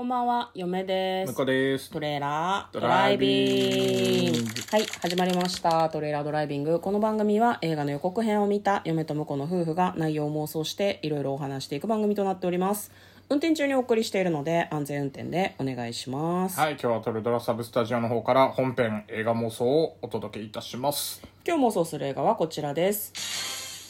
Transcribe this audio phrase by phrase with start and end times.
[0.00, 1.44] こんばんは、嫁です向。
[1.44, 1.90] です。
[1.90, 4.38] トレーラードドライビング
[4.70, 5.90] はい、始まりました。
[5.90, 6.80] トレーラードライビング。
[6.80, 12.90] この番組は映画の予告編を見た嫁と婿の夫婦が内容を妄想していろいろお話していく番組となっております。
[13.28, 16.58] 運転中にお送りしているので安全運転でお願いします。
[16.58, 21.20] はい、今日はトルドラサブスタジオの方から本編映画妄想をお届けいたします。
[21.46, 23.39] 今日妄想する映画はこちらです。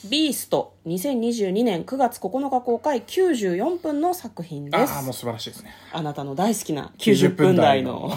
[0.05, 4.93] ビースト2022年9月9日公開94分の作品です。
[4.95, 5.71] ああ、もう素晴らしいですね。
[5.93, 8.11] あなたの大好きな90分台の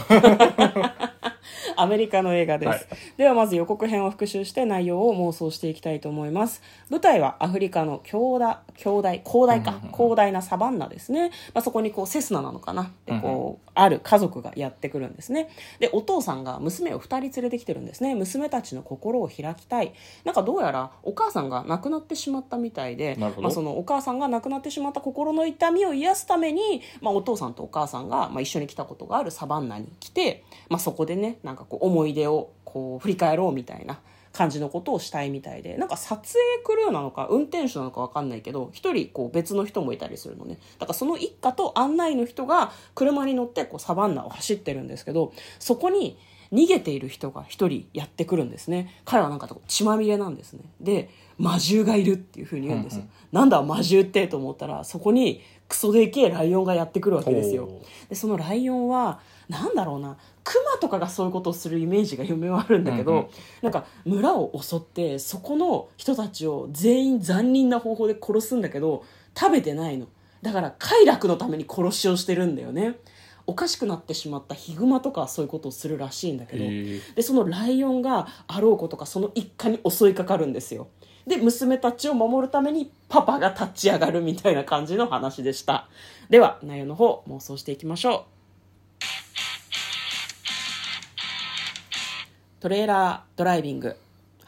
[1.77, 2.87] アメリカの映画です、はい。
[3.17, 6.61] ではまず予告編を復習して内容を妄想していきたいと思います。
[6.89, 9.79] 舞台はアフリカの強大強大広大か。
[9.93, 15.49] 広大なサバンナですね、まあ、そこにこうセスナなのかなでこうある家族がやってくるんですね。
[15.79, 18.15] でお父さんが娘を2人連れてきてるんですね。
[18.15, 19.93] 娘たちの心を開きたい。
[20.23, 33.99] なんかどうやらお母さんが亡くなってしまったみたいでまあ、そのお母さんが亡くなってしまった心の痛みを癒すために、まあ、お父さんとお母さんが、まあ、一緒に来たことがあるサバンナに来て、まあ、そこでねなんかこう思い出をこう振り返ろうみたいな
[34.33, 40.57] 感じのことをしたいみたいでなんか撮影クルーなのか運転手なのか分かんないけど一人こう別の人もいたりするのね。
[40.79, 46.17] だからその一家と案内の人が車に乗ってこうサバンナを走ってるんですけどそこに
[46.53, 49.01] 逃げている人が一人やってくるんですね。
[49.05, 50.61] 彼はなんか血まみれなんですね。
[50.79, 51.09] で
[51.39, 57.81] 魔獣がいるっていうふうに言うんですよ、なんだ魔獣ってと思ったらそこにクソでけえライオンがやってくるわけですよ。
[58.07, 63.27] でそのライオンはなんだろうなクマとかがそういうことをするイメージが嫁はあるんだけど、うんうん。
[63.63, 69.03] なんか村を襲ってそこの人たちを全員残忍な方法で殺すんだけど
[69.35, 70.05] 食べてないの。
[70.43, 72.97] だから快楽のために殺しをしてるんだよね
[73.45, 77.15] おかしくなってしまったヒグマとかはそういうことをするらしいんだけど、へー。
[77.15, 80.87] でそのライオンがあろうことかその一家に襲いかかるんですよ。
[81.27, 85.87] で娘たちを守るためにパパが立ち上がるみたいな感じの話でした。
[86.29, 88.23] では内容の方妄想していきましょう。
[92.61, 93.97] トレーラードライビング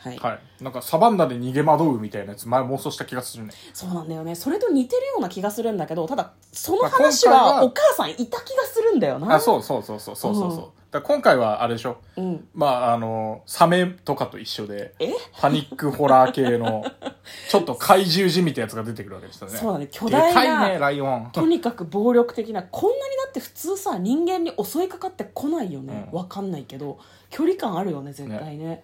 [0.09, 0.63] はい、はい。
[0.63, 3.53] なんかサバンナで逃げ惑うみたいなやつ前妄想した気がするね。
[3.73, 10.59] そうなんだよねそれと似てるような気がするんだけどただそのまあ話ははお母さんいた気がするんだよなあ、そうそうそうそうそうそうそう。
[10.59, 11.97] うん今回はあれでしょ。
[12.15, 15.11] うんまあ、あの、サメとかと一緒で、え？
[15.37, 16.85] パニックホラー系の、
[17.49, 19.57] ちょっと怪獣じみたやつが出てくるわけですよね。
[19.57, 21.29] そうだね巨大なでかいね、ライオン。
[21.31, 26.97] とにかく暴力的なこんなにだって普通さ人間に襲いかかってこないよね、うんわかんないけど
[27.29, 28.83] 距離感あるよね絶対ね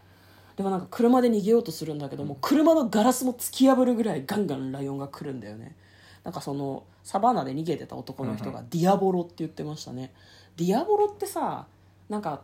[0.56, 5.75] でもなんか車で逃げようとするんだけども車のガラスも突き破るぐらいガンガンライオンが来るんだよね。
[6.23, 10.13] なんかそのサバンナで逃げてた男の人がディアボロって言ってましたね、
[10.56, 11.66] ディアボロってさ
[12.09, 12.41] なんか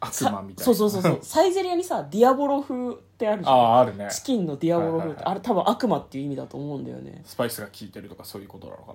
[0.00, 0.72] 悪魔みたいな。
[0.72, 1.18] そうそうそうそう。
[1.22, 3.54] サイゼリアにさディアボロ風ってあるじゃん。
[3.54, 4.08] ああ、あるね。
[4.10, 5.32] チキンのディアボロ風って、はいはいはい。
[5.32, 7.22] あれ多分悪魔っていう意味だと思うんだよね。
[7.24, 8.94] スパイスが効いてるとかそういうことなのか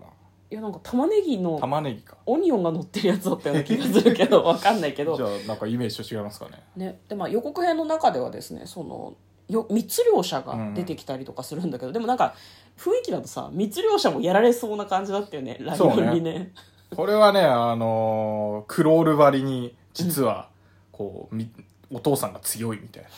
[0.52, 1.60] いやなんか玉ねぎのな。
[1.60, 2.18] 玉ねぎか。
[2.26, 6.64] オニオンが乗ってるやつだったような気がするけど わかんないけどじゃあ、なんかイメージと違いますかね。
[6.76, 9.16] ねでまあ、予告編の中ではですねその
[9.48, 12.36] よ密漁者が出てきたりとかするんだけど、でもなんか
[12.78, 16.52] 雰囲気だとさ密漁者もやられそうな感じだったよねライオンにね
[16.96, 20.50] これはね、あのークロール張りに、実は、
[20.92, 21.50] こう、み
[21.92, 23.10] お父さんが強いみたいな、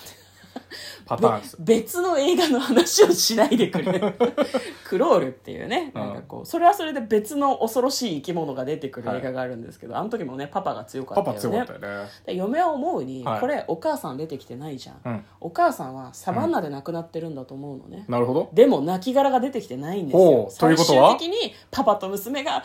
[1.05, 1.57] パターンです。
[1.59, 3.99] べ別の映画の話をしないでくれ。
[4.85, 5.91] クロールっていうね。
[5.93, 11.33] なんかこうそれはそれで別の恐ろしい生き物が出てくる映画があるんですけど、あの時もねパパが強かったよね。
[11.33, 12.09] パパ強かったよね。
[12.25, 13.39] で嫁は思うに、はい。
[13.39, 15.25] これお母さん出てきてないじゃん、うん。
[15.39, 18.49] お母さんはサバンナで亡くなってるんだと思うのね、なるほど。
[18.53, 20.57] でも亡骸が出てきてないんですほよう。
[20.57, 21.09] ということは？
[21.11, 22.61] 最終的にパパと娘が「あも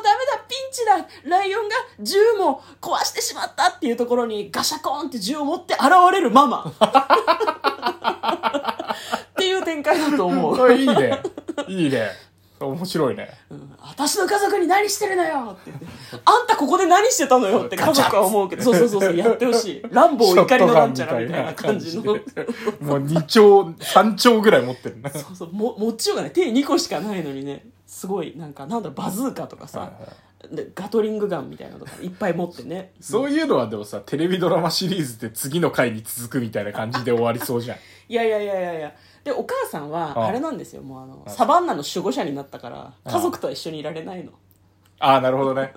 [0.00, 5.82] うダメだピンチだライオンが銃も壊してしまった」っていうところにガシャコーンって銃を持って現
[6.12, 6.72] れるママ
[9.30, 11.20] っていう展開だと思う いいね。
[11.68, 12.08] いいね。
[12.60, 13.28] 面白いね。
[13.80, 15.72] 私の家族に何してるのよって
[16.24, 19.82] あんたここで何してたのよって家族は思うけど、そうそうそうそう、やってほしい。
[19.90, 22.04] ランボー怒りのなんちゃらみたいな感じの。
[22.04, 25.10] もう2丁、3丁ぐらい持ってるね。
[25.10, 26.32] そうそう、も、持ちようがない。
[26.32, 29.92] 手2個しかないのにね、すごい、なんか、なんだろう、バズーカとかさ、
[30.50, 32.92] でガトリングガンみたいなのとかいっぱい持ってね。
[33.00, 37.78] そういうのはでもさ、テレビドラマシリーズで次の回に続くみたいな感じで終わりそうじゃん。
[38.08, 38.92] いやいやいやいやいや。
[39.22, 44.32] で、お母さんは、ああれなんですよ、もうあの、サバンナの守護者になったから、家族とは一緒にいられないの。
[44.98, 45.72] ああ、なるほどね。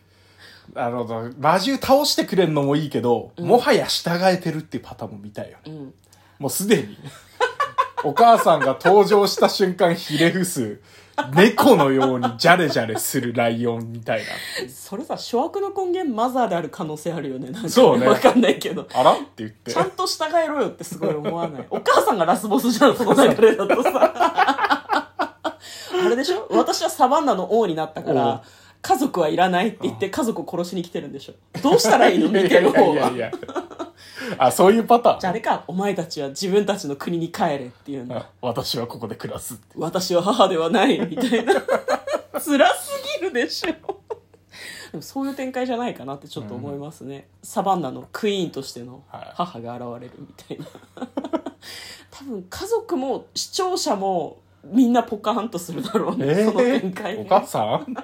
[0.74, 1.30] なるほど。
[1.38, 5.62] 魔獣倒してくれるのもいいけど、もはや従えてるっていうパターンも見たいよね。
[5.66, 5.94] うん。
[6.38, 6.98] もうすでに。
[8.04, 10.80] お母さんが登場した瞬間ひれ伏す、
[11.34, 14.26] 猫のようにジャレジャレするライオンみたいな。
[14.68, 17.50] それさ、諸悪の根源マザーである可能性あるよね。
[17.50, 18.86] なんかそうねわかんないけど。
[18.94, 19.12] あら？
[19.12, 19.76] って言ってち。
[19.76, 21.66] ゃんと従えろよってすごい思わない。
[21.70, 23.90] お母さんがラスボスじゃん、その流れだとさ。
[26.00, 26.46] あれでしょ？
[26.50, 28.42] 私はサバンナの王になったかおうら、
[28.80, 32.28] 家族はいらないって言って家族を殺しに来てるんでしょどうしたらいいの？
[32.30, 33.30] 見てる方はいやいやいやいや
[34.38, 35.20] あ、そういうパターン。
[35.20, 39.64] じゃああれかお前たちは自分たちの国に帰れっていうんだあ私はここで暮らすって。
[39.76, 41.54] 私は母ではないみたいな。
[42.40, 43.98] 辛すぎるでしょ。
[44.90, 49.30] でもそういう展開じゃないかなってちょっと思いますね、サバンナのクイーンとしてのはい。
[49.34, 50.66] 母が現れるみたいな。
[52.10, 57.16] 多分家族も視聴者もみんなポカーンとするだろうね、その展開。
[57.16, 57.94] おね母さん？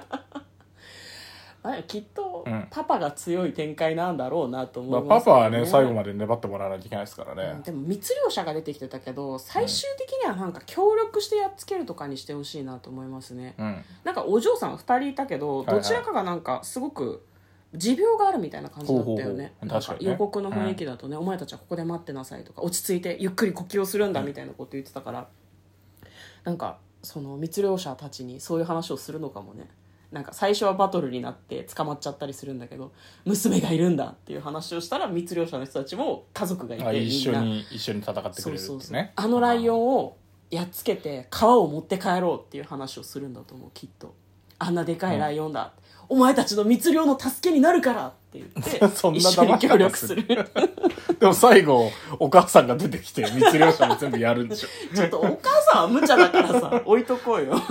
[1.67, 2.67] あきっとうん。
[2.69, 7.61] パパが強い展開なんだろうなと思まあ、いますパパはね、最後まで粘ってもらわないといけないですからね。
[7.63, 13.83] でも密漁者が出てきてたけど最終的にはなんか協力してやっつけるとかにしてほしいなと思いますね、うん。
[14.03, 15.75] なんかお嬢さん2人いたけどはいはい。
[15.77, 17.25] どちらかがなんかすごく
[17.73, 19.15] 持病があるみたいな感じだったよね。
[19.15, 19.67] ほうほうほう。
[19.67, 20.11] なん確かにね。
[20.11, 25.27] 予告の雰囲気だとね、お前たちはここで待ってなさいとか落ち着いてゆっくり呼吸をするんだみたいなこと言ってたから、
[26.43, 29.69] なんかその密漁者たちにそういう話をするのかもね
[30.11, 32.91] なんか最初はバトルになって捕まっちゃったりするんだけど
[33.25, 37.07] 娘がいるんだっていう話をしたら密漁者の人たちも家族がいてあみんな。
[37.07, 38.93] 一緒に、一緒に戦ってくれるってそうそうそう。
[38.93, 39.13] ね。
[39.15, 40.17] あのライオンを
[40.51, 44.13] やっつけて皮を持って帰ろうっていう話をするんだと思うきっと。
[44.57, 45.73] あんなでかいライオンだ、
[46.07, 50.25] お前たちの密漁の助けになるからって言って そんな一緒に協力する。
[51.19, 54.67] でも最後、お母さんが出てきて、密漁者も全部やるんでしょ。
[54.95, 57.61] ちょっとお母さんは無茶だからさ置いとこうよ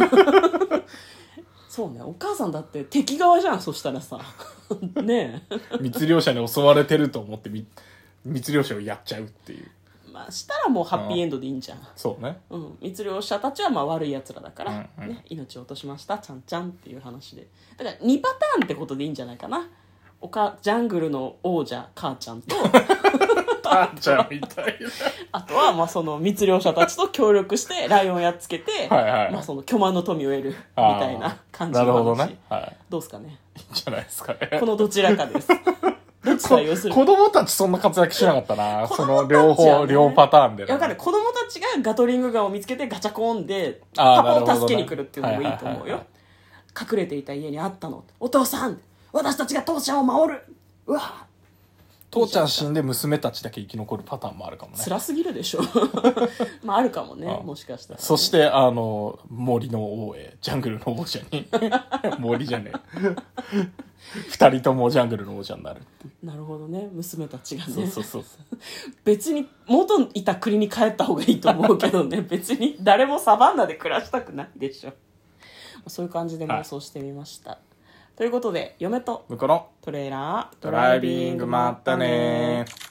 [1.75, 2.00] そうね。
[2.00, 4.21] お母さんだって敵側じゃんそしたらさ。
[5.03, 5.81] ねえ。
[5.81, 7.67] 密漁者に襲われてると思ってみ、
[8.25, 9.69] 密漁者をやっちゃうっていう。
[10.12, 11.79] まあしたらもうハッピーエンドでいいんじゃん。
[11.97, 12.38] そうね。
[12.49, 15.09] うん、密漁者たちはまあ悪いやつらだから、うんうん。
[15.09, 16.19] ね、命を落としました。
[16.19, 17.49] ちゃんちゃんっていう話で。
[17.77, 19.69] だから2パターンってことでいいんじゃないかな。
[20.20, 22.55] おかジャングルの王者母ちゃんと
[23.70, 24.88] あんちゃんみたいな。
[25.32, 32.38] あとはまあその密漁者たちと協力してライオンやっつけてはいはいまあ、その巨万の富を得るみたいな感じの話なるほどね。
[32.49, 32.76] はい。
[32.88, 33.38] どうですかね？
[33.56, 34.58] いいんじゃないですかね。
[34.61, 36.94] このどちらかですどっちが要する？
[36.94, 38.87] 子供たちそんな活躍しなかったな。
[38.88, 40.67] その両方、両パターンでね。
[40.67, 46.02] いやわかる子供たちがガトリングガンを見つけてガチャコンでパパを助けに来るっていうのもいいと思うよ
[46.81, 48.81] 隠れていた家にあったのお父さん
[49.12, 50.43] 私たちが父ちゃんを守る
[50.87, 51.26] うわ
[52.14, 54.84] 父ちゃん死んで娘たちだけ生き残るパターンもあるかもね。
[54.84, 55.61] 辛すぎるでしょ。
[56.62, 61.49] まああるかもねあもしかしたらね、そして、あの、森の王へ、ジャングルの王者に、
[62.20, 63.69] 森じゃねえ。
[64.28, 66.26] 二人ともジャングルの王者になるっていう。
[66.26, 66.88] なるほどね。
[66.93, 67.72] 娘たちがね。
[67.72, 68.22] そうそうそう。
[69.05, 72.20] 別に元いた国に帰った方がいいと思うけどね。
[72.28, 74.93] 別に誰もサバンナで暮らしたくないでしょ。
[75.88, 77.58] そういう感じで妄想してみました、
[78.16, 82.83] ということで嫁と向こうのトレーラードドライビングまったねー。